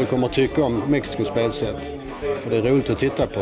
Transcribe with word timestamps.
folk 0.00 0.10
kommer 0.10 0.26
att 0.26 0.32
tycka 0.32 0.64
om 0.64 0.82
Mexikos 0.88 1.28
spelsätt. 1.28 1.76
För 2.38 2.50
det 2.50 2.56
är 2.56 2.62
roligt 2.62 2.90
att 2.90 2.98
titta 2.98 3.26
på. 3.26 3.40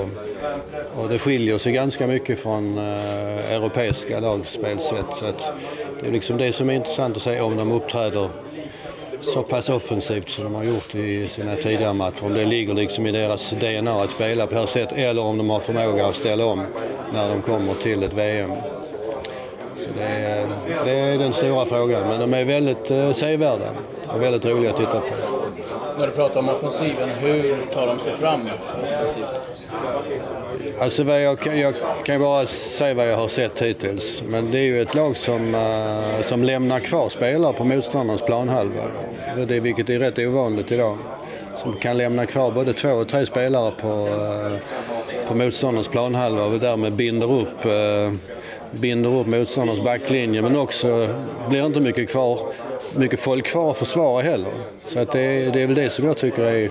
Och 0.97 1.09
det 1.09 1.19
skiljer 1.19 1.59
sig 1.59 1.73
ganska 1.73 2.07
mycket 2.07 2.39
från 2.39 2.79
eh, 2.79 3.53
europeiska 3.53 4.21
lagspelsätt. 4.21 5.07
Så 5.13 5.27
att 5.27 5.53
det 6.01 6.09
är 6.09 6.13
liksom 6.13 6.37
det 6.37 6.53
som 6.53 6.71
är 6.71 6.75
intressant 6.75 7.17
att 7.17 7.23
se 7.23 7.41
om 7.41 7.57
de 7.57 7.73
uppträder 7.73 8.29
så 9.21 9.43
pass 9.43 9.69
offensivt 9.69 10.29
som 10.29 10.45
de 10.45 10.55
har 10.55 10.65
gjort 10.65 10.95
i 10.95 11.29
sina 11.29 11.55
tidigare 11.55 11.95
matcher. 11.95 12.25
Om 12.27 12.35
det 12.35 12.45
ligger 12.45 12.75
liksom 12.75 13.07
i 13.07 13.13
deras 13.13 13.51
DNA 13.51 14.03
att 14.03 14.11
spela 14.11 14.47
på 14.47 14.55
det 14.55 14.61
här 14.61 14.67
sättet 14.67 14.99
eller 14.99 15.23
om 15.23 15.39
de 15.39 15.51
har 15.51 15.61
förmåga 15.61 16.07
att 16.07 16.17
ställa 16.17 16.45
om 16.45 16.63
när 17.13 17.29
de 17.29 17.43
kommer 17.43 17.75
till 17.75 18.03
ett 18.03 18.13
VM. 18.13 18.51
Så 19.77 19.89
det 19.97 20.05
är, 20.05 20.49
det 20.85 20.91
är 20.91 21.19
den 21.19 21.33
stora 21.33 21.67
frågan, 21.67 22.09
men 22.09 22.21
de 22.21 22.35
är 22.35 22.45
väldigt 22.45 22.91
eh, 22.91 23.13
sevärda 23.13 23.69
och 24.07 24.23
väldigt 24.23 24.45
roliga 24.45 24.71
att 24.71 24.77
titta 24.77 25.01
på. 25.01 25.28
När 25.99 26.07
du 26.07 26.13
pratar 26.13 26.41
om 26.41 26.49
offensiven, 26.49 27.09
hur 27.21 27.57
tar 27.75 27.87
de 27.87 27.99
sig 28.01 28.15
fram 28.15 28.41
offensivt? 28.83 29.41
Alltså 30.81 31.05
vad 31.05 31.23
jag, 31.23 31.39
kan- 31.41 31.61
jag 31.61 31.75
kan 32.05 32.15
ju 32.15 32.21
bara 32.21 32.47
säga 32.47 32.95
vad 32.95 33.09
jag 33.09 33.17
har 33.17 33.29
sett 33.29 33.63
hittills. 33.63 34.23
Men 34.29 34.51
det 34.51 34.59
är 34.59 34.63
ju 34.63 34.83
ett 34.83 34.95
lag 34.95 35.17
som, 35.17 35.55
eh, 35.55 36.23
som 36.23 36.43
lämnar 36.43 36.81
kvar 36.81 37.09
spelare 37.09 37.53
på 37.53 37.65
motståndarens 37.65 38.23
planhalva. 38.23 38.83
Det 39.49 39.57
är, 39.57 39.61
vilket 39.61 39.91
är 39.91 39.99
rätt 39.99 40.19
ovanligt 40.19 40.73
idag. 40.73 40.99
Som 41.57 41.73
kan 41.73 41.97
lämna 41.99 42.27
kvar 42.27 42.51
både 42.53 42.73
två 42.73 42.89
och 42.91 43.09
tre 43.09 43.27
spelare 43.27 43.73
på, 43.81 43.89
eh, 43.89 45.27
på 45.29 45.35
motståndarens 45.35 45.89
planhalva 45.89 46.45
och 46.45 46.59
därmed 46.61 46.93
binder 46.93 47.33
upp, 47.33 47.65
eh, 47.65 48.13
binder 48.73 49.21
upp 49.21 49.27
motståndarens 49.27 49.85
backlinje. 49.85 50.43
Men 50.43 50.57
också 50.57 51.09
blir 51.49 51.67
inte 51.67 51.81
mycket 51.81 52.11
kvar 52.11 52.39
mycket 52.93 53.21
folk 53.21 53.47
kvar 53.47 53.71
att 53.71 53.79
försvara 53.79 54.23
heller. 54.23 54.53
Så 54.83 54.99
att 54.99 55.13
det, 55.13 55.21
är, 55.21 55.51
det 55.51 55.63
är 55.63 55.67
väl 55.67 55.77
det 55.77 55.91
som 55.91 56.07
jag 56.07 56.17
tycker 56.17 56.43
är 56.43 56.71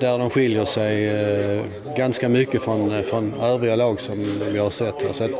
där 0.00 0.18
de 0.18 0.30
skiljer 0.30 0.64
sig 0.64 1.08
eh, 1.08 1.62
ganska 1.96 2.28
mycket 2.28 2.62
från, 2.62 2.92
eh, 2.92 3.02
från 3.02 3.34
övriga 3.40 3.76
lag 3.76 4.00
som 4.00 4.40
vi 4.52 4.58
har 4.58 4.70
sett. 4.70 5.02
Här. 5.02 5.12
Så 5.12 5.24
att 5.24 5.30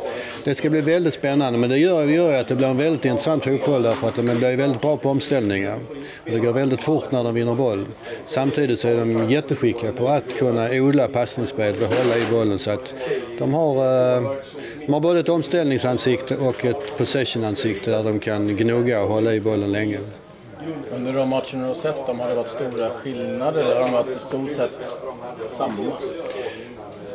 det 0.43 0.55
ska 0.55 0.69
bli 0.69 0.81
väldigt 0.81 1.13
spännande 1.13 1.59
men 1.59 1.69
det 1.69 1.77
gör, 1.77 2.05
det 2.05 2.11
gör 2.11 2.39
att 2.39 2.47
det 2.47 2.55
blir 2.55 2.67
en 2.67 2.77
väldigt 2.77 3.05
intressant 3.05 3.43
fotboll 3.43 3.83
därför 3.83 4.07
att 4.07 4.15
de 4.15 4.21
blir 4.21 4.57
väldigt 4.57 4.81
bra 4.81 4.97
på 4.97 5.09
omställningar. 5.09 5.75
Och 6.23 6.31
det 6.31 6.39
går 6.39 6.53
väldigt 6.53 6.81
fort 6.81 7.11
när 7.11 7.23
de 7.23 7.33
vinner 7.33 7.55
boll. 7.55 7.85
Samtidigt 8.27 8.79
så 8.79 8.87
är 8.87 8.97
de 8.97 9.29
jätteskickliga 9.29 9.91
på 9.91 10.07
att 10.07 10.37
kunna 10.37 10.69
odla 10.71 11.07
passningsspel 11.07 11.75
och 11.75 11.95
hålla 11.95 12.17
i 12.17 12.31
bollen 12.31 12.59
så 12.59 12.71
att 12.71 12.93
de 13.39 13.53
har, 13.53 13.75
eh, 13.75 14.31
de 14.85 14.93
har 14.93 14.99
både 14.99 15.19
ett 15.19 15.29
omställningsansikte 15.29 16.37
och 16.37 16.65
ett 16.65 16.97
possessionansikte 16.97 17.91
där 17.91 18.03
de 18.03 18.19
kan 18.19 18.55
gnugga 18.55 19.03
och 19.03 19.09
hålla 19.09 19.33
i 19.33 19.41
bollen 19.41 19.71
länge. 19.71 19.99
Under 20.95 21.13
de 21.13 21.29
matcherna 21.29 21.61
du 21.61 21.67
har 21.67 21.73
sett 21.73 22.07
dem, 22.07 22.19
har 22.19 22.29
det 22.29 22.35
varit 22.35 22.49
stora 22.49 22.89
skillnader 22.89 23.61
eller 23.61 23.75
har 23.75 23.85
de 23.85 23.91
varit 23.91 24.17
i 24.17 24.19
stort 24.19 24.55
sett 24.55 24.71
samma? 25.57 25.91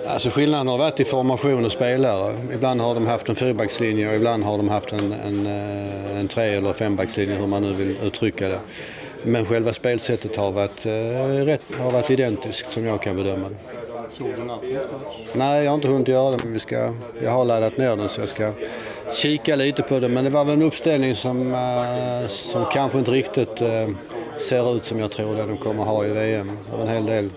Alltså 0.07 0.31
skillnaden 0.31 0.69
har 0.69 0.79
varit 0.79 1.01
i 1.01 1.05
formation 1.05 1.65
och 1.65 1.73
spelare. 1.73 2.35
Ibland 2.55 2.81
har 2.81 2.95
de 2.95 3.07
haft 3.07 3.29
en 3.29 3.35
fyrbackslinje 3.35 4.09
och 4.09 4.15
ibland 4.15 4.45
har 4.45 4.57
de 4.57 4.69
haft 4.69 4.93
en, 4.93 5.13
en, 5.13 5.47
eh, 5.47 6.21
en 6.21 6.29
tre 6.29 6.45
eller 6.45 6.73
fembackslinje 6.73 7.37
hur 7.37 7.47
man 7.47 7.63
nu 7.63 7.73
vill 7.73 7.97
uttrycka 8.03 8.49
det. 8.49 8.61
Men 9.23 9.45
själva 9.45 9.73
spelsättet 9.73 10.37
har 10.37 10.53
varit, 10.53 10.87
eh, 10.87 11.45
rätt, 11.45 11.63
har 11.79 11.91
varit 11.91 12.11
identiskt 12.11 12.73
som 12.73 12.85
jag 12.85 13.03
kan 13.03 13.17
bedöma 13.17 13.49
det. 13.49 13.57
Såg 14.11 14.27
du 14.37 14.45
nattens 14.45 14.73
match? 14.73 15.17
Nej, 15.33 15.65
jag 15.65 15.71
har 15.71 15.75
inte 15.75 15.89
hunnit 15.89 16.09
göra 16.09 16.31
det 16.31 16.45
men 16.45 16.53
vi 16.53 16.61
ska, 16.61 16.95
jag 17.23 17.31
har 17.31 17.45
laddat 17.45 17.77
ner 17.77 17.97
den 17.97 18.09
så 18.09 18.21
jag 18.21 18.29
ska 18.29 18.53
kika 19.15 19.57
lite 19.57 19.83
på 19.83 20.01
det. 20.01 20.09
Men 20.09 20.25
det 20.25 20.31
var 20.31 20.45
väl 20.45 20.55
en 20.55 20.63
uppställning 20.63 21.15
som, 21.17 21.53
eh, 21.53 22.29
som 22.29 22.67
kanske 22.73 22.99
inte 22.99 23.11
riktigt 23.11 23.61
eh, 23.61 23.89
ser 24.39 24.77
ut 24.77 24.85
som 24.85 24.99
jag 24.99 25.11
tror 25.11 25.37
det 25.37 25.47
de 25.47 25.57
kommer 25.57 25.85
ha 25.85 26.05
i 26.05 26.11
VM. 26.11 26.59
En 26.81 26.89
hel 26.89 27.07
del. 27.07 27.29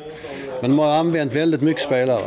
Men 0.62 0.72
de 0.72 0.80
har 0.80 0.96
använt 0.96 1.34
väldigt 1.34 1.62
mycket 1.62 1.84
spelare. 1.84 2.26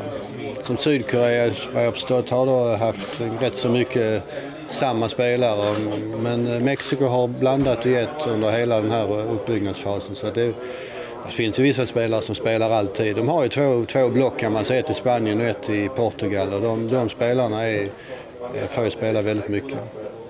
Som 0.60 0.76
Sydkorea, 0.76 1.50
vad 1.74 1.84
jag 1.84 1.94
förstått, 1.94 2.30
har 2.30 2.46
då 2.46 2.76
haft 2.76 3.20
rätt 3.40 3.54
så 3.54 3.68
mycket 3.68 4.14
eh, 4.14 4.22
samma 4.68 5.08
spelare. 5.08 5.74
Men 6.22 6.64
Mexiko 6.64 7.04
har 7.04 7.28
blandat 7.28 7.84
och 7.84 7.90
gett 7.90 8.26
under 8.26 8.50
hela 8.50 8.80
den 8.80 8.90
här 8.90 9.20
uppbyggnadsfasen. 9.32 10.14
Så 10.14 10.30
det, 10.30 10.52
det 11.26 11.32
finns 11.32 11.58
ju 11.58 11.62
vissa 11.62 11.86
spelare 11.86 12.22
som 12.22 12.34
spelar 12.34 12.70
alltid. 12.70 13.16
De 13.16 13.28
har 13.28 13.42
ju 13.42 13.48
två, 13.48 13.84
två 13.88 14.08
block 14.08 14.38
kan 14.38 14.52
man 14.52 14.64
säga, 14.64 14.80
ett 14.80 14.90
i 14.90 14.94
Spanien 14.94 15.40
och 15.40 15.46
ett 15.46 15.70
i 15.70 15.88
Portugal. 15.88 16.54
Och 16.54 16.60
de, 16.60 16.88
de 16.88 17.08
spelarna 17.08 17.62
är, 17.62 17.88
får 18.70 18.84
ju 18.84 18.90
spela 18.90 19.22
väldigt 19.22 19.48
mycket. 19.48 19.78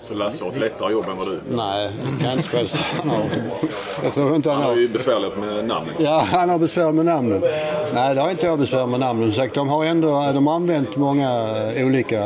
Så 0.00 0.15
Lasse 0.15 0.44
har 0.44 0.50
ett 0.50 0.59
lättare 0.59 0.93
jobb 0.93 1.04
än 1.09 1.16
vad 1.16 1.27
du. 1.27 1.41
Nej, 1.50 1.91
det 2.19 2.25
kan 2.25 2.43
jag. 2.53 2.66
Jag 4.04 4.15
tror 4.15 4.37
inte 4.37 4.50
han 4.50 4.62
Han 4.62 4.71
har 4.71 4.77
ju 4.77 4.88
besvärligt 4.88 5.38
med 5.38 5.65
namn. 5.65 5.91
Ja, 5.99 6.26
han 6.31 6.50
har 6.50 6.59
besvär 6.59 6.93
med 6.93 7.05
namnen. 7.05 7.43
Nej, 7.94 8.15
det 8.15 8.21
har 8.21 8.31
inte 8.31 8.47
jag 8.47 8.59
besvär 8.59 8.87
med 8.87 9.00
namnen. 9.00 9.32
Sagt, 9.32 9.55
de 9.55 9.69
har 9.69 9.84
ändå 9.84 10.09
de 10.34 10.47
har 10.47 10.55
använt 10.55 10.97
många 10.97 11.49
olika 11.76 12.21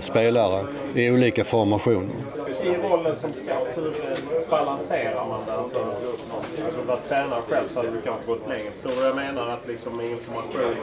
spelare 0.00 0.66
i 0.94 1.10
olika 1.10 1.44
formationer. 1.44 2.14
I 2.62 2.68
rollen 2.68 3.16
som 3.20 3.30
scout, 3.32 3.68
hur 3.74 3.94
balanserar 4.50 5.26
man 5.28 5.40
det? 5.46 5.54
Alltså, 5.54 5.78
alltså 5.78 6.82
vara 6.86 6.98
tränare 7.08 7.40
själv 7.48 7.68
så 7.72 7.78
hade 7.78 7.90
du 7.90 8.00
kanske 8.00 8.26
gått 8.26 8.48
längre. 8.48 8.70
Förstår 8.74 8.90
du 8.90 8.96
vad 8.96 9.08
jag 9.08 9.16
menar? 9.16 9.48
Att 9.48 9.66
liksom 9.68 9.96
med 9.96 10.10
information 10.10 10.74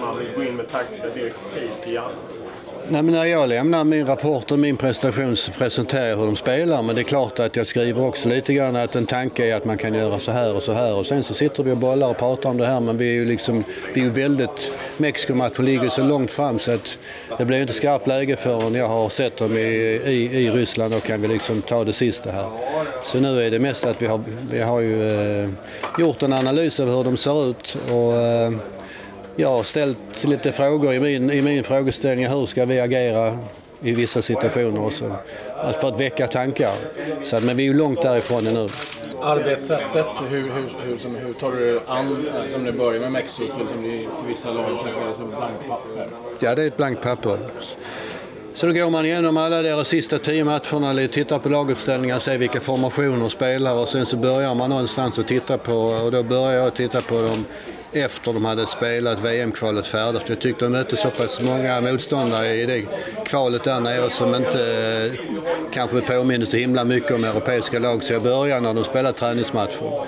man 0.00 0.18
vill 0.18 0.28
gå 0.36 0.42
in 0.42 0.56
med 0.56 0.68
taktiska 0.68 1.06
direktiv 1.06 1.70
till 1.82 1.92
hjärnan. 1.92 2.41
Nej, 2.88 3.02
men 3.02 3.14
när 3.14 3.24
jag 3.24 3.48
lämnar 3.48 3.84
min 3.84 4.06
rapport 4.06 4.50
och 4.50 4.58
min 4.58 4.76
prestation 4.76 5.36
så 5.36 5.52
presenterar 5.52 6.06
jag 6.06 6.16
hur 6.16 6.26
de 6.26 6.36
spelar. 6.36 6.82
Men 6.82 6.94
det 6.94 7.00
är 7.00 7.04
klart 7.04 7.38
att 7.38 7.56
jag 7.56 7.66
skriver 7.66 8.04
också 8.06 8.28
lite 8.28 8.54
grann 8.54 8.76
att 8.76 8.96
en 8.96 9.06
tanke 9.06 9.46
är 9.46 9.56
att 9.56 9.64
man 9.64 9.78
kan 9.78 9.94
göra 9.94 10.18
så 10.18 10.30
här 10.30 10.56
och 10.56 10.62
så 10.62 10.72
här. 10.72 10.94
Och 10.94 11.06
sen 11.06 11.22
så 11.22 11.34
sitter 11.34 11.62
vi 11.62 11.72
och 11.72 11.76
bollar 11.76 12.08
och 12.08 12.18
pratar 12.18 12.50
om 12.50 12.56
det 12.56 12.66
här. 12.66 12.80
Men 12.80 12.96
vi 12.96 13.08
är 13.10 13.14
ju 13.14 13.24
liksom, 13.24 13.64
vi 13.94 14.00
är 14.00 14.04
ju 14.04 14.10
väldigt, 14.10 14.72
Mexikomatchen 14.96 15.64
ligger 15.64 15.88
så 15.88 16.04
långt 16.04 16.30
fram 16.30 16.58
så 16.58 16.72
att 16.72 16.98
det 17.38 17.44
blir 17.44 17.60
inte 17.60 17.72
skarpt 17.72 18.06
läge 18.06 18.36
förrän 18.36 18.74
jag 18.74 18.88
har 18.88 19.08
sett 19.08 19.36
dem 19.36 19.56
i, 19.56 19.60
i, 20.06 20.44
i 20.46 20.50
Ryssland 20.50 20.94
och 20.94 21.02
kan 21.02 21.22
vi 21.22 21.28
liksom 21.28 21.62
ta 21.62 21.84
det 21.84 21.92
sista 21.92 22.30
här. 22.30 22.50
Så 23.04 23.20
nu 23.20 23.42
är 23.42 23.50
det 23.50 23.58
mest 23.58 23.84
att 23.84 24.02
vi 24.02 24.06
har, 24.06 24.20
vi 24.50 24.60
har 24.60 24.80
ju 24.80 25.10
eh, 25.42 25.48
gjort 25.98 26.22
en 26.22 26.32
analys 26.32 26.80
av 26.80 26.88
hur 26.88 27.04
de 27.04 27.16
ser 27.16 27.50
ut. 27.50 27.76
Och, 27.90 28.12
eh, 28.16 28.52
jag 29.36 29.48
har 29.48 29.62
ställt 29.62 30.24
lite 30.24 30.52
frågor 30.52 30.92
i 30.92 31.00
min, 31.00 31.30
i 31.30 31.42
min 31.42 31.64
frågeställning. 31.64 32.26
Hur 32.26 32.46
ska 32.46 32.64
vi 32.64 32.80
agera 32.80 33.38
i 33.82 33.92
vissa 33.94 34.22
situationer? 34.22 34.82
Och 34.82 34.92
så, 34.92 35.16
alltså 35.56 35.80
för 35.80 35.88
att 35.88 36.00
väcka 36.00 36.26
tankar. 36.26 36.72
Så, 37.24 37.36
att- 37.36 37.42
men 37.44 37.56
vi 37.56 37.62
är 37.62 37.66
ju 37.66 37.74
långt 37.74 38.02
därifrån 38.02 38.44
nu. 38.44 38.68
Arbetssättet, 39.22 40.06
hur, 40.30 40.42
hur, 40.42 40.62
hur, 40.84 40.98
som, 40.98 41.14
hur 41.16 41.32
tar 41.34 41.52
du 41.52 41.80
an, 41.86 42.26
som 42.52 42.64
det 42.64 42.72
börjar 42.72 43.00
med 43.00 43.12
Mexiko, 43.12 43.66
som 43.72 43.84
i 43.84 44.08
vissa 44.28 44.50
lag 44.50 44.78
kanske 44.82 45.00
är 45.00 45.08
det 45.08 45.14
som 45.14 45.28
blankt 45.28 45.68
papper? 45.68 46.08
Ja, 46.40 46.54
det 46.54 46.62
är 46.62 46.66
ett 46.66 46.76
blankt 46.76 47.02
papper. 47.02 47.38
Så 48.54 48.66
då 48.66 48.72
går 48.72 48.90
man 48.90 49.04
igenom 49.04 49.36
alla 49.36 49.62
deras 49.62 49.88
sista 49.88 50.18
tio 50.18 50.44
matcherna, 50.44 51.08
tittar 51.08 51.38
på 51.38 51.48
laguppställningar, 51.48 52.18
ser 52.18 52.38
vilka 52.38 52.60
formationer 52.60 53.24
och 53.24 53.32
spelare 53.32 53.78
och 53.78 53.88
sen 53.88 54.06
så 54.06 54.16
börjar 54.16 54.54
man 54.54 54.70
någonstans 54.70 55.18
att 55.18 55.28
titta 55.28 55.58
på, 55.58 55.74
och 55.74 56.12
då 56.12 56.22
börjar 56.22 56.52
jag 56.52 56.74
titta 56.74 57.00
på 57.00 57.14
dem 57.14 57.44
efter 57.92 58.32
de 58.32 58.44
hade 58.44 58.66
spelat 58.66 59.24
VM-kvalet 59.24 59.86
färdigt. 59.86 60.22
Jag 60.26 60.40
tyckte 60.40 60.64
de 60.64 60.70
mötte 60.70 60.96
så 60.96 61.10
pass 61.10 61.40
många 61.40 61.80
motståndare 61.80 62.54
i 62.54 62.66
det 62.66 62.82
kvalet 63.24 63.64
där 63.64 63.80
nere 63.80 64.10
som 64.10 64.34
inte 64.34 64.60
eh, 65.06 65.20
kanske 65.72 66.00
påminner 66.00 66.46
så 66.46 66.56
himla 66.56 66.84
mycket 66.84 67.10
om 67.10 67.24
europeiska 67.24 67.78
lag. 67.78 68.04
Så 68.04 68.12
jag 68.12 68.22
började 68.22 68.60
när 68.60 68.74
de 68.74 68.84
spelade 68.84 69.18
träningsmatcher. 69.18 70.04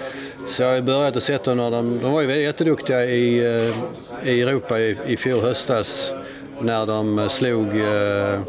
Så 0.46 0.62
jag 0.62 0.74
har 0.74 0.80
börjat 0.80 1.14
sett 1.14 1.22
sätta 1.22 1.54
när 1.54 1.70
de, 1.70 1.98
de 1.98 2.12
var 2.12 2.22
ju 2.22 2.42
jätteduktiga 2.42 3.04
i, 3.04 3.38
eh, 3.38 4.28
i 4.28 4.42
Europa 4.42 4.80
i, 4.80 4.96
i 5.06 5.16
fjol 5.16 5.40
höstas 5.40 6.12
när 6.60 6.86
de 6.86 7.18
eh, 7.18 7.28
slog 7.28 7.68
eh, 7.68 8.40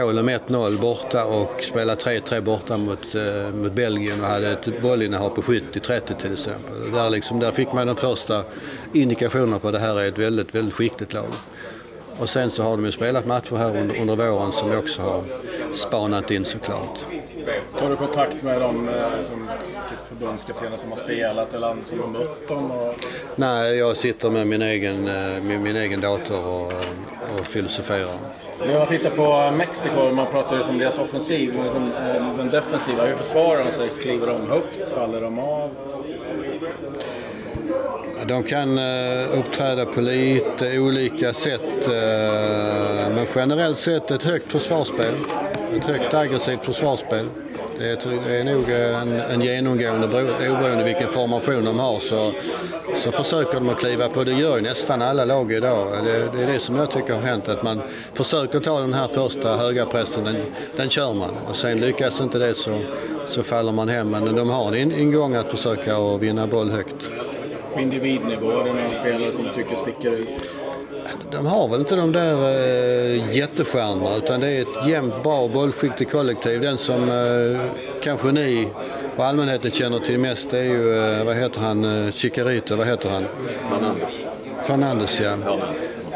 Polen 0.00 0.24
med 0.24 0.40
1-0 0.40 0.80
borta 0.80 1.24
och 1.24 1.62
spelade 1.62 2.00
3-3 2.00 2.40
borta 2.40 2.76
mot, 2.76 3.14
eh, 3.14 3.54
mot 3.54 3.72
Belgien 3.72 4.20
och 4.20 4.26
hade 4.26 4.50
ett 4.50 4.82
bollinnehav 4.82 5.30
på 5.30 5.42
70-30 5.42 6.14
till 6.20 6.32
exempel. 6.32 6.92
Där, 6.92 7.10
liksom, 7.10 7.40
där 7.40 7.52
fick 7.52 7.72
man 7.72 7.86
de 7.86 7.96
första 7.96 8.42
indikationerna 8.92 9.58
på 9.58 9.68
att 9.68 9.74
det 9.74 9.80
här 9.80 10.00
är 10.00 10.08
ett 10.08 10.18
väldigt, 10.18 10.54
väldigt 10.54 10.74
skickligt 10.74 11.12
lag. 11.12 11.26
Och 12.18 12.28
sen 12.28 12.50
så 12.50 12.62
har 12.62 12.70
de 12.70 12.84
ju 12.84 12.92
spelat 12.92 13.26
matcher 13.26 13.56
här 13.56 13.76
under, 13.76 14.00
under 14.00 14.16
våren 14.16 14.52
som 14.52 14.70
jag 14.70 14.78
också 14.78 15.02
har 15.02 15.24
spanat 15.72 16.30
in 16.30 16.44
såklart. 16.44 16.98
Tar 17.78 17.88
du 17.88 17.96
kontakt 17.96 18.42
med 18.42 18.60
dem 18.60 18.88
eh, 18.88 18.94
som 19.28 19.48
typ 19.90 19.98
förbundskaptener 20.08 20.76
som 20.76 20.90
har 20.90 20.98
spelat 20.98 21.54
eller 21.54 21.76
som 21.88 22.00
har 22.00 22.08
mött 22.08 22.48
dem? 22.48 22.70
Och, 22.70 22.94
Nej, 23.36 23.76
jag 23.76 23.96
sitter 23.96 24.30
med 24.30 24.46
min 24.46 24.62
egen, 24.62 25.08
eh, 25.08 25.42
med 25.42 25.60
min 25.60 25.76
egen 25.76 26.00
dator 26.00 26.46
och, 26.46 26.72
och 27.38 27.46
filosoferar 27.46 28.45
när 28.60 28.78
man 28.78 28.88
tittar 28.88 29.10
på 29.10 29.56
Mexiko, 29.56 30.12
man 30.12 30.26
pratar 30.26 30.56
ju 30.56 30.62
om 30.62 30.78
deras 30.78 30.98
offensiv, 30.98 31.62
liksom, 31.62 31.92
den 32.36 32.50
defensiva, 32.50 33.06
hur 33.06 33.14
försvarar 33.14 33.64
de 33.64 33.70
sig? 33.70 33.90
Kliver 34.00 34.26
de 34.26 34.50
högt? 34.50 34.94
Faller 34.94 35.20
de 35.20 35.38
av? 35.38 35.70
De 38.28 38.42
kan 38.42 38.78
eh, 38.78 39.38
uppträda 39.38 39.86
på 39.86 40.00
lite 40.00 40.78
olika 40.78 41.32
sätt. 41.32 41.88
Eh, 41.88 43.10
men 43.14 43.26
generellt 43.34 43.78
sett 43.78 44.10
ett 44.10 44.22
högt 44.22 44.52
försvarsspel. 44.52 45.14
Ett 45.76 45.84
högt 45.84 46.14
aggressivt 46.14 46.64
försvarsspel. 46.64 47.26
Det 47.78 47.90
är, 47.90 47.98
det 48.28 48.36
är 48.36 48.44
nog 48.44 48.70
en, 48.70 49.20
en 49.20 49.40
genomgående, 49.40 50.06
oberoende 50.50 50.84
vilken 50.84 51.08
formation 51.08 51.64
de 51.64 51.78
har, 51.78 51.98
så, 51.98 52.32
så 52.96 53.12
försöker 53.12 53.52
de 53.52 53.68
att 53.68 53.78
kliva 53.78 54.08
på. 54.08 54.24
Det 54.24 54.32
gör 54.32 54.56
ju 54.56 54.62
nästan 54.62 55.02
alla 55.02 55.24
lag 55.24 55.52
idag. 55.52 55.88
Det, 56.04 56.38
det 56.38 56.42
är 56.42 56.46
det 56.46 56.58
som 56.58 56.76
jag 56.76 56.90
tycker 56.90 57.14
har 57.14 57.20
hänt, 57.20 57.48
att 57.48 57.62
man 57.62 57.82
försöker 58.14 58.60
ta 58.60 58.80
den 58.80 58.94
här 58.94 59.08
första 59.08 59.56
höga 59.56 59.86
pressen, 59.86 60.24
den, 60.24 60.36
den 60.76 60.88
kör 60.90 61.14
man. 61.14 61.30
Och 61.48 61.56
sen 61.56 61.80
lyckas 61.80 62.20
inte 62.20 62.38
det 62.38 62.54
så, 62.54 62.80
så 63.26 63.42
faller 63.42 63.72
man 63.72 63.88
hem. 63.88 64.10
Men 64.10 64.36
de 64.36 64.50
har 64.50 64.72
en 64.72 64.92
ingång 64.92 65.34
att 65.34 65.48
försöka 65.48 65.96
att 65.96 66.20
vinna 66.20 66.46
boll 66.46 66.70
högt. 66.70 67.10
På 67.74 67.80
individnivå, 67.80 68.50
är 68.50 68.64
det 68.64 68.72
några 68.72 69.00
spelare 69.00 69.32
som 69.32 69.44
du 69.44 69.50
tycker 69.50 69.76
sticker 69.76 70.10
ut? 70.10 70.56
De 71.36 71.46
har 71.46 71.68
väl 71.68 71.80
inte 71.80 71.96
de 71.96 72.12
där 72.12 72.34
uh, 72.34 73.36
jättestjärnorna 73.36 74.16
utan 74.16 74.40
det 74.40 74.48
är 74.48 74.62
ett 74.62 74.88
jämnt, 74.88 75.22
bra, 75.22 75.48
bollskickligt 75.48 76.12
kollektiv. 76.12 76.60
Den 76.60 76.78
som 76.78 77.08
uh, 77.08 77.60
kanske 78.02 78.32
ni 78.32 78.68
och 79.16 79.24
allmänheten 79.24 79.70
känner 79.70 79.98
till 79.98 80.20
mest 80.20 80.52
är 80.52 80.62
ju, 80.62 80.94
uh, 80.94 81.24
vad 81.24 81.36
heter 81.36 81.60
han, 81.60 81.84
uh, 81.84 82.12
Chicarito, 82.12 82.76
vad 82.76 82.86
heter 82.86 83.10
han? 83.10 83.24
Fernandes. 83.70 84.12
Fernandes 84.62 85.20
ja. 85.20 85.36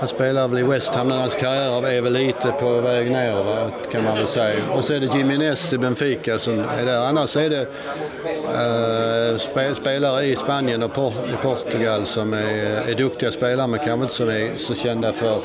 Han 0.00 0.08
spelar 0.08 0.48
väl 0.48 0.58
i 0.58 0.62
West 0.62 0.94
Ham, 0.94 1.10
hans 1.10 1.34
karriär 1.34 1.88
är 1.88 2.02
väl 2.02 2.12
lite 2.12 2.52
på 2.60 2.80
väg 2.80 3.10
ner 3.10 3.32
va? 3.32 3.70
kan 3.92 4.04
man 4.04 4.16
väl 4.16 4.26
säga. 4.26 4.60
Och 4.72 4.84
så 4.84 4.94
är 4.94 5.00
det 5.00 5.14
Jiménez 5.14 5.72
i 5.72 5.78
Benfica 5.78 6.38
som 6.38 6.58
är 6.58 6.86
där. 6.86 7.06
Annars 7.06 7.36
är 7.36 7.50
det 7.50 7.60
uh, 7.60 9.38
spe, 9.38 9.74
spelare 9.74 10.24
i 10.24 10.36
Spanien 10.36 10.82
och 10.82 10.92
por 10.92 11.12
i 11.12 11.42
Portugal 11.42 12.06
som 12.06 12.32
är, 12.32 12.90
är 12.90 12.94
duktiga 12.94 13.32
spelare 13.32 13.66
men 13.66 13.78
kanske 13.78 14.02
inte 14.02 14.14
som 14.14 14.28
är 14.28 14.50
så 14.56 14.74
kända 14.74 15.12
för, 15.12 15.38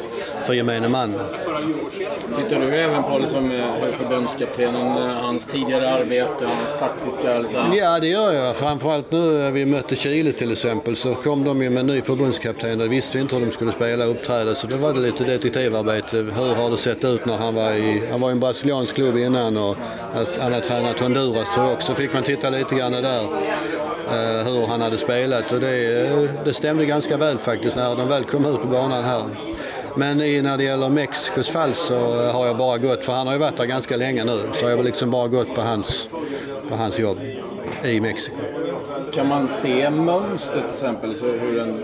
för 0.44 0.54
gemene 0.54 0.90
man. 0.90 1.20
Tittar 2.38 2.60
du 2.60 2.76
även 2.76 3.04
på 3.04 3.18
liksom, 3.18 3.52
eh, 3.52 3.98
förbundskaptenen, 3.98 5.04
eh, 5.04 5.10
hans 5.10 5.46
tidigare 5.46 5.90
arbete, 5.90 6.46
hans 6.46 6.80
taktiska... 6.80 7.40
Liksom? 7.40 7.74
Ja, 7.74 8.00
det 8.00 8.08
gör 8.08 8.34
jag. 8.34 8.56
Framförallt 8.56 9.12
nu 9.12 9.18
när 9.18 9.52
vi 9.52 9.66
mötte 9.66 9.96
Chile 9.96 10.32
till 10.32 10.52
exempel 10.52 10.96
så 10.96 11.14
kom 11.16 11.44
de 11.44 11.62
ju 11.62 11.70
med 11.70 11.80
en 11.80 11.88
ny 11.88 12.02
förbundskapten 12.02 12.82
och 12.82 12.92
visste 12.92 13.18
vi 13.18 13.22
inte 13.22 13.36
hur 13.36 13.46
de 13.46 13.52
skulle 13.52 13.72
spela 13.72 14.08
och 14.08 14.24
uppträda. 14.46 14.56
Så 14.56 14.68
då 14.68 14.78
var 14.78 14.94
det 14.94 15.00
lite 15.00 15.24
detektivarbete. 15.24 16.18
Hur 16.18 16.56
har 16.56 16.70
det 16.70 16.78
sett 16.78 17.04
ut 17.04 17.26
när 17.26 17.38
han 17.38 17.56
var 17.56 17.72
i... 17.72 18.02
Han 18.12 18.22
var 18.22 18.30
i 18.30 18.32
en 18.32 18.40
brasiliansk 18.40 18.96
klubb 18.96 19.18
innan 19.18 19.58
och 19.58 19.78
han 20.40 20.54
har 20.54 20.62
tränat 20.62 21.00
Honduras 21.00 21.54
tror 21.54 21.66
jag 21.66 21.74
också. 21.74 21.88
Så 21.88 21.96
fick 21.96 22.14
man 22.14 22.24
titta 22.24 22.50
lite 22.50 22.76
grann 22.76 22.92
där 22.92 23.24
eh, 24.12 24.46
hur 24.46 24.68
han 24.68 24.82
hade 24.82 24.98
spelat 24.98 25.52
och 25.52 25.60
det, 25.60 26.46
det 26.46 26.54
stämde 26.54 26.86
ganska 26.86 27.18
väl 27.18 27.38
faktiskt 27.38 27.76
när 27.76 27.96
de 27.96 28.08
väl 28.08 28.24
kom 28.24 28.46
ut 28.46 28.62
på 28.62 28.68
banan 28.68 29.04
här. 29.04 29.24
Men 29.98 30.22
i, 30.22 30.42
när 30.42 30.58
det 30.58 30.64
gäller 30.64 30.90
Mexikos 30.90 31.50
fall 31.50 31.74
så 31.74 31.96
har 32.32 32.48
jag 32.48 32.58
bara 32.58 32.78
gått, 32.78 33.06
för 33.06 33.14
han 33.14 33.28
har 33.28 33.34
ju 33.34 33.40
varit 33.40 33.58
där 33.58 33.66
ganska 33.66 33.98
länge 33.98 34.24
nu, 34.24 34.40
så 34.54 34.66
jag 34.66 34.78
har 34.78 34.84
liksom 34.84 35.12
bara 35.12 35.28
gått 35.28 35.56
på 35.56 35.62
hans, 35.62 36.08
på 36.70 36.76
hans 36.76 37.00
jobb 37.00 37.18
i 37.84 38.02
Mexiko. 38.02 38.38
Kan 39.14 39.28
man 39.28 39.48
se 39.48 39.90
mönster 39.90 40.54
till 40.54 40.70
exempel? 40.70 41.16
Så 41.16 41.26
hur 41.26 41.60
en, 41.60 41.84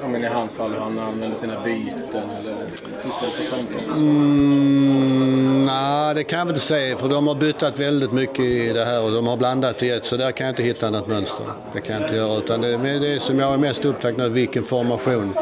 ja, 0.00 0.08
men 0.08 0.24
I 0.24 0.26
hans 0.26 0.52
fall 0.52 0.70
hur 0.70 0.78
han 0.78 0.98
använder 0.98 1.36
sina 1.36 1.64
byten 1.64 2.30
eller 2.40 2.66
tittar 3.02 3.26
på 3.36 3.42
sånt 3.50 3.68
också? 3.74 4.00
Mm, 4.00 5.62
nej, 5.66 6.14
det 6.14 6.24
kan 6.24 6.38
jag 6.38 6.48
inte 6.48 6.60
säga 6.60 6.96
för 6.96 7.08
de 7.08 7.26
har 7.26 7.34
byttat 7.34 7.78
väldigt 7.78 8.12
mycket 8.12 8.44
i 8.44 8.72
det 8.72 8.84
här 8.84 9.04
och 9.04 9.10
de 9.12 9.26
har 9.26 9.36
blandat 9.36 9.82
i 9.82 9.90
ett 9.90 10.04
så 10.04 10.16
där 10.16 10.32
kan 10.32 10.46
jag 10.46 10.52
inte 10.52 10.62
hitta 10.62 10.90
något 10.90 11.06
mönster. 11.06 11.46
Det 11.72 11.80
kan 11.80 11.94
jag 11.94 12.04
inte 12.04 12.16
göra 12.16 12.38
utan 12.38 12.60
det, 12.60 12.68
är 12.68 13.00
det 13.00 13.22
som 13.22 13.38
jag 13.38 13.54
är 13.54 13.58
mest 13.58 13.84
upptagen 13.84 14.16
med 14.16 14.30
vilken 14.30 14.64
formation 14.64 15.34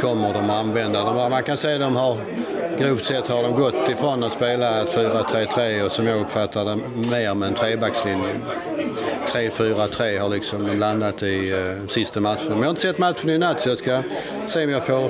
kommer 0.00 0.32
de 0.32 0.44
att 0.44 0.50
använda. 0.50 1.04
De, 1.04 1.30
man 1.30 1.42
kan 1.42 1.56
säga 1.56 1.74
att 1.74 1.80
de 1.80 1.96
har 1.96 2.16
grovt 2.78 3.04
sett 3.04 3.28
har 3.28 3.42
de 3.42 3.54
gått 3.54 3.88
ifrån 3.88 4.24
att 4.24 4.32
spela 4.32 4.82
ett 4.82 4.96
4-3-3 4.96 5.82
och 5.82 5.92
som 5.92 6.06
jag 6.06 6.20
uppfattar 6.20 6.64
det 6.64 6.76
mer 7.10 7.34
med 7.34 7.48
en 7.48 7.54
trebackslinje. 7.54 8.34
3-4-3 9.36 10.20
har 10.20 10.28
liksom 10.28 10.66
de 10.66 10.74
landat 10.74 11.22
i 11.22 11.52
uh, 11.52 11.86
sista 11.88 12.20
matchen. 12.20 12.46
Men 12.48 12.58
jag 12.58 12.64
har 12.64 12.70
inte 12.70 12.82
sett 12.82 12.98
matchen 12.98 13.30
i 13.30 13.38
natt 13.38 13.60
så 13.60 13.68
jag 13.68 13.78
ska 13.78 14.02
se 14.46 14.64
om 14.64 14.70
jag 14.70 14.86
får, 14.86 15.08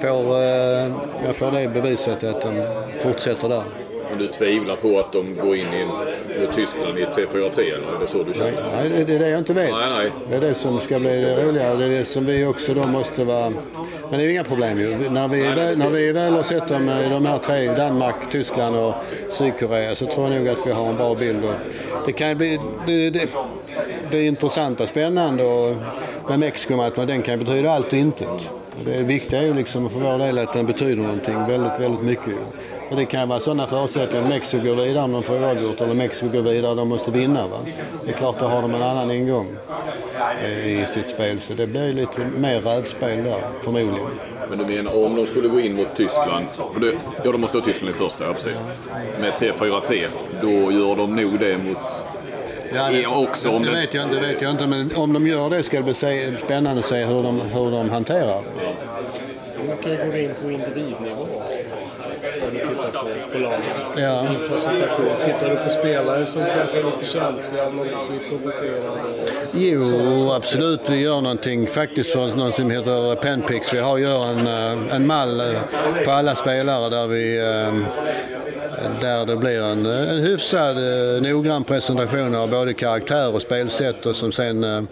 får, 0.00 0.36
uh, 0.36 0.92
jag 1.26 1.36
får 1.36 1.50
det 1.50 1.68
bevisat 1.68 2.24
att 2.24 2.42
de 2.42 2.62
fortsätter 2.98 3.48
där. 3.48 3.62
Men 4.10 4.18
du 4.18 4.28
tvivlar 4.28 4.76
på 4.76 4.98
att 4.98 5.12
de 5.12 5.34
går 5.34 5.56
in 5.56 5.66
i, 5.74 5.84
mot 6.40 6.54
Tyskland 6.54 6.98
i 6.98 7.04
3-4-3 7.04 7.60
eller 7.60 7.96
är 7.96 8.00
det 8.00 8.06
så 8.06 8.22
du 8.22 8.32
känner? 8.32 8.70
Nej, 8.76 8.90
nej, 8.90 9.04
det 9.04 9.14
är 9.14 9.18
det 9.18 9.28
jag 9.28 9.38
inte 9.38 9.54
vet. 9.54 9.70
Nej, 9.70 9.88
nej. 9.96 10.12
Det 10.30 10.36
är 10.36 10.40
det 10.40 10.54
som 10.54 10.80
ska 10.80 10.98
bli 10.98 11.20
det 11.20 11.46
roliga 11.46 11.74
det 11.74 11.84
är 11.84 11.88
det 11.88 12.04
som 12.04 12.26
vi 12.26 12.46
också 12.46 12.74
då 12.74 12.86
måste 12.86 13.24
vara... 13.24 13.52
Men 14.10 14.20
det 14.20 14.26
är 14.26 14.30
inga 14.30 14.44
problem 14.44 14.78
ju. 14.78 15.10
När 15.10 15.28
vi, 15.28 15.42
väl, 15.42 15.78
när 15.78 15.90
vi 15.90 16.12
väl 16.12 16.32
har 16.32 16.42
sett 16.42 16.68
dem 16.68 16.88
i 16.88 17.08
de 17.08 17.26
här 17.26 17.38
tre, 17.38 17.74
Danmark, 17.74 18.30
Tyskland 18.30 18.76
och 18.76 18.94
Sydkorea, 19.30 19.94
så 19.94 20.06
tror 20.06 20.26
jag 20.26 20.38
nog 20.38 20.48
att 20.48 20.66
vi 20.66 20.72
har 20.72 20.86
en 20.86 20.96
bra 20.96 21.14
bild. 21.14 21.42
Det 22.06 22.12
kan 22.12 22.28
ju 22.28 22.34
bli... 22.34 22.58
Det, 22.86 23.10
det, 23.10 23.30
det 24.10 24.18
är 24.18 24.24
intressant 24.24 24.80
och 24.80 24.88
spännande 24.88 25.44
och 25.44 25.76
med 26.28 26.38
Mexikomatchen, 26.38 27.06
den 27.06 27.22
kan 27.22 27.38
betyda 27.38 27.72
allt 27.72 27.86
och 27.86 27.92
intet. 27.92 28.50
Det 28.84 29.02
viktiga 29.02 29.42
är 29.42 29.46
ju 29.46 29.54
liksom 29.54 29.90
för 29.90 30.00
vår 30.00 30.18
del 30.18 30.38
att 30.38 30.52
den 30.52 30.66
betyder 30.66 31.02
någonting 31.02 31.38
väldigt, 31.38 31.80
väldigt 31.80 32.02
mycket. 32.02 32.34
Och 32.90 32.96
det 32.96 33.04
kan 33.04 33.28
vara 33.28 33.40
sådana 33.40 33.66
förutsättningar 33.66 34.22
att 34.24 34.28
Mexiko 34.28 34.64
går 34.64 34.74
vidare 34.74 35.04
om 35.04 35.12
de 35.12 35.22
får 35.22 35.42
oavgjort 35.42 35.80
eller 35.80 35.94
Mexiko 35.94 36.28
går 36.28 36.42
vidare 36.42 36.74
de 36.74 36.88
måste 36.88 37.10
vinna. 37.10 37.48
Va? 37.48 37.56
Det 38.04 38.10
är 38.10 38.16
klart, 38.16 38.38
då 38.40 38.44
har 38.44 38.62
de 38.62 38.74
en 38.74 38.82
annan 38.82 39.10
ingång 39.10 39.46
i 40.64 40.84
sitt 40.88 41.08
spel. 41.08 41.40
Så 41.40 41.54
det 41.54 41.66
blir 41.66 41.92
lite 41.92 42.20
mer 42.36 42.60
rävspel 42.60 43.24
där, 43.24 43.40
förmodligen. 43.62 44.08
Men 44.48 44.58
du 44.58 44.64
menar 44.64 45.04
om 45.04 45.16
de 45.16 45.26
skulle 45.26 45.48
gå 45.48 45.60
in 45.60 45.76
mot 45.76 45.96
Tyskland, 45.96 46.46
för 46.72 46.80
det, 46.80 46.92
ja 47.24 47.32
de 47.32 47.40
måste 47.40 47.58
ha 47.58 47.64
Tyskland 47.64 47.94
i 47.94 47.98
första, 47.98 48.24
ja 48.24 48.32
precis. 48.32 48.62
Med 49.20 49.32
3-4-3, 49.32 50.06
då 50.42 50.72
gör 50.72 50.96
de 50.96 51.16
nog 51.16 51.38
det 51.38 51.58
mot 51.58 51.78
Ja, 52.74 52.90
det, 52.90 53.06
också. 53.06 53.50
Om 53.50 53.62
det, 53.62 53.70
vet 53.70 53.94
jag, 53.94 54.04
inte, 54.04 54.14
det 54.14 54.20
vet 54.20 54.42
jag 54.42 54.50
inte, 54.50 54.66
men 54.66 54.96
om 54.96 55.12
de 55.12 55.26
gör 55.26 55.50
det 55.50 55.62
ska 55.62 55.76
det 55.76 55.82
bli 55.82 55.94
se, 55.94 56.36
spännande 56.36 56.78
att 56.78 56.84
se 56.84 57.04
hur 57.04 57.22
de, 57.22 57.40
hur 57.40 57.70
de 57.70 57.90
hanterar 57.90 58.26
det. 58.26 58.74
Man 59.68 59.76
kan 59.76 59.92
ju 59.92 60.10
gå 60.10 60.18
in 60.18 60.34
på 60.42 60.50
individnivå. 60.50 61.26
När 62.40 62.50
du 62.50 62.58
tittar 62.58 62.98
på, 62.98 63.30
på 63.32 63.38
lagen. 63.38 63.60
Ja. 63.96 64.26
Presentation. 64.48 65.16
Tittar 65.24 65.48
du 65.48 65.56
på 65.56 65.70
spelare 65.70 66.26
som 66.26 66.42
kanske 66.56 66.78
är 66.78 66.84
lite 66.84 67.06
känsliga, 67.06 67.64
någon 67.64 67.86
blir 67.86 68.28
provocerade? 68.28 68.86
Jo, 69.52 70.32
absolut. 70.32 70.90
Vi 70.90 71.00
gör 71.00 71.20
någonting 71.20 71.66
faktiskt 71.66 72.12
för 72.12 72.26
något 72.26 72.54
som 72.54 72.70
heter 72.70 73.14
Penpix. 73.14 73.74
Vi 73.74 73.78
har 73.78 73.98
gör 73.98 74.24
en, 74.24 74.46
eh, 74.46 74.94
en 74.94 75.06
mall 75.06 75.40
eh, 75.40 75.46
på 76.04 76.10
alla 76.10 76.34
spelare 76.34 76.88
där 76.88 77.06
vi 77.06 77.38
eh, 77.38 77.72
där 79.00 79.26
det 79.26 79.36
blir 79.36 79.62
en, 79.62 79.86
en 79.86 80.18
hyfsad 80.18 80.76
eh, 80.78 81.22
noggrann 81.22 81.64
presentation 81.64 82.34
av 82.34 82.50
både 82.50 82.74
karaktär 82.74 83.34
och 83.34 83.42
spelsätt 83.42 84.06
och 84.06 84.16
som 84.16 84.32
sen 84.32 84.64
eh, 84.64 84.82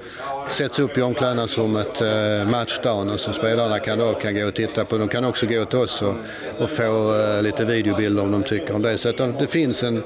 sätts 0.50 0.78
upp 0.78 0.98
i 0.98 1.02
omklädnadsrummet 1.02 2.00
eh, 2.00 2.50
matchdagen 2.50 3.10
och 3.10 3.20
som 3.20 3.34
spelarna 3.34 3.78
kan, 3.78 3.98
då, 3.98 4.12
kan 4.12 4.34
gå 4.34 4.46
och 4.46 4.54
titta 4.54 4.84
på. 4.84 4.98
De 4.98 5.08
kan 5.08 5.24
också 5.24 5.46
gå 5.46 5.64
till 5.64 5.78
oss 5.78 6.02
och, 6.02 6.14
och 6.58 6.70
få 6.70 7.14
lite 7.42 7.64
videobilder 7.64 8.22
om 8.22 8.32
de 8.32 8.42
tycker 8.42 8.74
om 8.74 8.82
det. 8.82 8.98
Så 8.98 9.08
att 9.08 9.38
det 9.38 9.46
finns 9.46 9.82
en, 9.82 10.02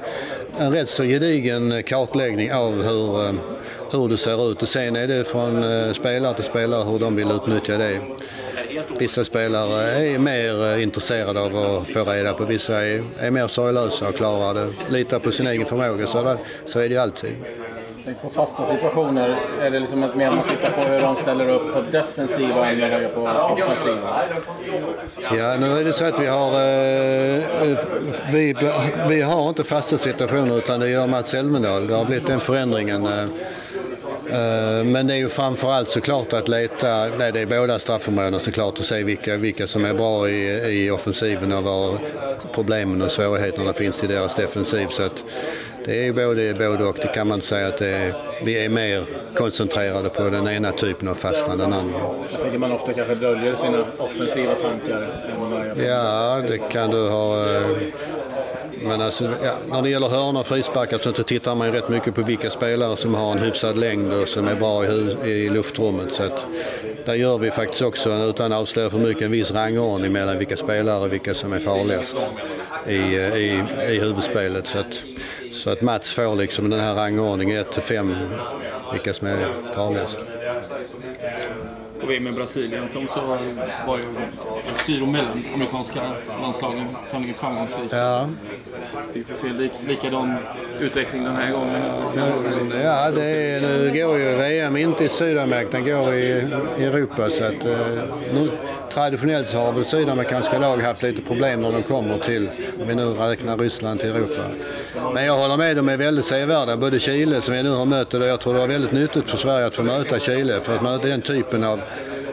en 0.59 0.71
rätt 0.71 0.89
så 0.89 1.03
gedigen 1.03 1.83
kartläggning 1.83 2.53
av 2.53 2.83
hur, 2.83 3.39
hur 3.91 4.09
det 4.09 4.17
ser 4.17 4.51
ut. 4.51 4.61
Och 4.61 4.67
sen 4.67 4.95
är 4.95 5.07
det 5.07 5.23
från 5.23 5.63
spelare 5.93 6.33
till 6.33 6.43
spelare 6.43 6.83
hur 6.83 6.99
de 6.99 7.15
vill 7.15 7.31
utnyttja 7.31 7.77
det. 7.77 7.99
Vissa 8.99 9.23
spelare 9.23 9.83
är 9.83 10.19
mer 10.19 10.77
intresserade 10.77 11.39
av 11.39 11.55
att 11.57 11.89
få 11.89 12.03
reda 12.03 12.33
på, 12.33 12.45
vissa 12.45 12.85
är, 12.85 13.03
är 13.19 13.31
mer 13.31 13.47
sorglösa 13.47 14.07
och 14.07 14.15
klarar 14.15 14.53
det, 14.53 14.67
litar 14.89 15.19
på 15.19 15.31
sin 15.31 15.47
egen 15.47 15.65
förmåga. 15.65 16.07
Så, 16.07 16.37
så 16.65 16.79
är 16.79 16.89
det 16.89 16.95
ju 16.95 17.01
alltid. 17.01 17.35
På 18.21 18.29
fasta 18.29 18.65
situationer, 18.65 19.37
är 19.61 19.69
det 19.69 19.79
liksom 19.79 20.03
att 20.03 20.15
mer 20.15 20.31
man 20.31 20.43
tittar 20.49 20.69
på 20.69 20.81
hur 20.81 21.01
de 21.01 21.15
ställer 21.15 21.49
upp 21.49 21.73
på 21.73 21.81
defensiva 21.91 22.69
än 22.69 22.91
vad 22.91 23.13
på 23.13 23.21
offensiva? 23.53 24.23
Ja, 25.37 25.57
nu 25.59 25.79
är 25.79 25.83
det 25.83 25.93
så 25.93 26.05
att 26.05 26.19
vi 26.19 26.27
har, 26.27 26.47
eh, 26.47 27.77
vi, 28.33 28.55
vi 29.09 29.21
har 29.21 29.49
inte 29.49 29.63
fasta 29.63 29.97
situationer 29.97 30.57
utan 30.57 30.79
det 30.79 30.89
gör 30.89 31.07
Mats 31.07 31.33
Elmendal. 31.33 31.87
Det 31.87 31.93
har 31.93 32.05
blivit 32.05 32.27
den 32.27 32.39
förändringen. 32.39 33.05
Eh, 33.05 33.25
men 34.85 35.07
det 35.07 35.13
är 35.13 35.17
ju 35.17 35.29
framförallt 35.29 35.89
såklart 35.89 36.33
att 36.33 36.47
leta, 36.47 37.07
nej 37.17 37.31
det 37.31 37.39
är 37.39 37.45
båda 37.45 37.79
straffområdena 37.79 38.39
såklart, 38.39 38.79
och 38.79 38.85
se 38.85 39.03
vilka, 39.03 39.37
vilka 39.37 39.67
som 39.67 39.85
är 39.85 39.93
bra 39.93 40.29
i, 40.29 40.85
i 40.85 40.91
offensiven 40.91 41.53
och 41.53 41.63
var 41.63 41.97
problemen 42.53 43.01
och 43.01 43.11
svårigheterna 43.11 43.73
finns 43.73 44.03
i 44.03 44.07
deras 44.07 44.35
defensiv. 44.35 44.87
Så 44.87 45.03
att 45.03 45.23
det 45.85 46.07
är 46.07 46.13
både, 46.13 46.53
både 46.53 46.83
och. 46.83 46.97
Det 47.01 47.07
kan 47.07 47.27
man 47.27 47.35
inte 47.35 47.47
säga 47.47 47.67
att 47.67 47.81
är, 47.81 48.13
vi 48.45 48.65
är 48.65 48.69
mer 48.69 49.03
koncentrerade 49.35 50.09
på 50.09 50.29
den 50.29 50.47
ena 50.47 50.71
typen 50.71 51.07
av 51.07 51.15
fasta 51.15 51.51
än 51.51 51.57
den 51.57 51.73
andra. 51.73 51.99
Jag 52.31 52.41
tänker 52.41 52.57
man 52.57 52.71
ofta 52.71 52.93
kanske 52.93 53.15
döljer 53.15 53.55
sina 53.55 53.85
offensiva 53.97 54.55
tankar. 54.55 55.13
Ja, 55.87 56.41
det 56.47 56.57
kan 56.57 56.91
du 56.91 57.09
ha. 57.09 57.45
Men 58.83 59.01
alltså, 59.01 59.29
ja, 59.43 59.53
när 59.69 59.81
det 59.81 59.89
gäller 59.89 60.07
hörnor 60.07 60.39
och 60.39 60.47
frisparkar 60.47 60.97
så 60.97 61.11
tittar 61.11 61.55
man 61.55 61.67
ju 61.67 61.73
rätt 61.73 61.89
mycket 61.89 62.15
på 62.15 62.21
vilka 62.21 62.49
spelare 62.49 62.97
som 62.97 63.13
har 63.13 63.31
en 63.31 63.39
hyfsad 63.39 63.77
längd 63.77 64.13
och 64.13 64.27
som 64.27 64.47
är 64.47 64.55
bra 64.55 64.85
i, 64.85 64.89
i 65.29 65.49
luftrummet. 65.49 66.11
Så 66.11 66.23
att, 66.23 66.45
där 67.05 67.13
gör 67.13 67.37
vi 67.37 67.51
faktiskt 67.51 67.81
också, 67.81 68.09
utan 68.09 68.51
att 68.51 68.59
avslöja 68.59 68.89
för 68.89 68.97
mycket, 68.97 69.21
en 69.21 69.31
viss 69.31 69.51
rangordning 69.51 70.11
mellan 70.11 70.37
vilka 70.37 70.57
spelare 70.57 71.03
och 71.03 71.13
vilka 71.13 71.33
som 71.33 71.53
är 71.53 71.59
farligast. 71.59 72.17
i, 72.87 72.95
i, 72.95 73.63
i 73.89 73.99
huvudspelet. 73.99 74.67
Så 74.67 74.77
att, 74.77 75.03
så 75.51 75.69
att 75.69 75.81
Mats 75.81 76.13
får 76.13 76.35
liksom 76.35 76.69
den 76.69 76.79
här 76.79 76.95
rangordningen 76.95 77.61
1 77.61 77.71
till 77.71 77.81
5, 77.81 78.15
vilka 78.91 79.13
som 79.13 79.27
är 79.27 79.71
farligast. 79.75 80.19
På 82.01 82.07
VM 82.07 82.27
i 82.27 82.31
Brasilien 82.31 82.89
Tom, 82.93 83.07
så 83.13 83.21
var 83.87 83.97
ju 83.97 84.05
syd 84.85 85.01
och 85.01 85.07
mellanamerikanska 85.07 86.01
landslagen 86.41 86.87
tämligen 87.11 87.35
framgångsrika. 87.35 87.97
Ja, 87.97 88.29
Vi 89.13 89.23
får 89.23 89.35
se 89.35 89.47
lik, 89.47 89.71
likadan 89.87 90.35
utveckling 90.79 91.23
den 91.23 91.35
här 91.35 91.51
gången. 91.51 91.81
nu, 92.69 92.75
ja 92.75 93.11
det 93.11 93.25
är, 93.25 93.61
nu 93.61 93.91
går 93.93 94.17
ju 94.17 94.35
VM 94.35 94.77
inte 94.77 95.03
i 95.03 95.09
Sydamerika, 95.09 95.69
den 95.71 95.85
går 95.85 96.13
i, 96.13 96.47
i 96.77 96.83
Europa. 96.83 97.29
Så 97.29 97.43
att, 97.43 97.65
eh, 97.65 98.03
nu, 98.33 98.51
traditionellt 98.93 99.47
så 99.47 99.57
har 99.57 99.73
väl 99.73 99.85
sydamerikanska 99.85 100.59
lag 100.59 100.77
haft 100.77 101.03
lite 101.03 101.21
problem 101.21 101.61
när 101.61 101.71
de 101.71 101.83
kommer 101.83 102.17
till, 102.17 102.49
om 102.81 102.87
vi 102.87 102.95
nu 102.95 103.05
räknar 103.05 103.57
Ryssland 103.57 103.99
till 103.99 104.09
Europa. 104.09 104.41
Men 105.13 105.25
jag 105.25 105.37
håller 105.37 105.57
med, 105.57 105.75
de 105.75 105.89
är 105.89 105.97
väldigt 105.97 106.25
sevärda. 106.25 106.77
Både 106.77 106.99
Chile 106.99 107.41
som 107.41 107.53
vi 107.53 107.63
nu 107.63 107.69
har 107.69 107.85
mött, 107.85 108.13
och 108.13 108.21
jag 108.21 108.39
tror 108.39 108.53
det 108.53 108.59
var 108.59 108.67
väldigt 108.67 108.91
nyttigt 108.91 109.29
för 109.29 109.37
Sverige 109.37 109.65
att 109.65 109.75
få 109.75 109.83
möta 109.83 110.19
Chile. 110.19 110.61
För 110.61 110.75
att 110.75 110.81
möta 110.81 111.07
den 111.07 111.21
typen 111.21 111.63
av 111.63 111.79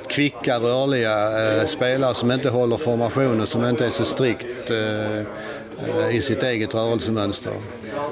kvicka, 0.08 0.58
rörliga 0.58 1.58
eh, 1.60 1.66
spelare 1.66 2.14
som 2.14 2.30
inte 2.30 2.48
håller 2.48 2.76
formationen, 2.76 3.46
som 3.46 3.64
inte 3.64 3.86
är 3.86 3.90
så 3.90 4.04
strikt 4.04 4.70
eh, 4.70 5.18
eh 5.18 6.16
i 6.16 6.22
sitt 6.22 6.42
eget 6.42 6.74
rörelsemönster. 6.74 7.52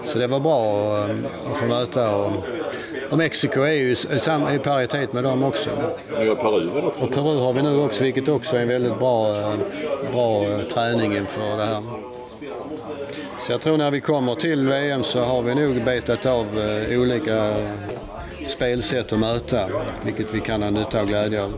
Så 0.05 0.19
det 0.19 0.27
var 0.27 0.41
bra 0.41 0.87
att, 0.97 1.09
eh, 1.09 1.17
att 1.53 1.59
få 1.59 1.67
möta. 1.67 2.17
Och, 2.17 2.33
och 3.11 3.19
Mexiko 3.19 3.61
är 3.61 3.73
ju 3.73 3.93
i, 3.93 4.59
paritet 4.59 5.13
med 5.13 5.25
dem 5.25 5.43
också. 5.43 5.71
Ni 6.21 6.29
har 6.29 6.35
Peru 6.35 6.71
väl 6.71 6.85
också? 6.85 7.05
Och 7.05 7.15
Peru 7.15 7.39
har 7.39 7.53
vi 7.53 7.63
nu 7.63 7.77
också, 7.77 8.05
vilket 8.05 8.29
också 8.29 8.57
är 8.57 8.61
en 8.61 8.69
väldigt 8.69 8.99
bra, 8.99 9.37
eh, 9.37 9.55
bra 10.13 10.45
eh, 10.45 10.59
träning 10.61 11.17
inför 11.17 11.57
det 11.57 11.65
här. 11.65 11.83
Så 13.41 13.53
jag 13.53 13.61
tror 13.61 13.79
när 13.79 13.91
vi 13.91 14.01
kommer 14.01 14.35
till 14.35 14.67
VM 14.67 15.03
så 15.03 15.21
har 15.21 15.43
vi 15.43 15.55
nog 15.55 15.85
betat 15.85 16.27
av 16.27 16.47
eh, 16.59 17.01
olika 17.01 17.55
spelsätt 18.47 19.13
att 19.13 19.19
möta, 19.19 19.69
vilket 20.05 20.35
vi 20.35 20.41
kan 20.41 20.63
ha 20.63 20.71
nytta 20.71 21.01
och 21.03 21.09
glädje 21.09 21.43
av. 21.43 21.53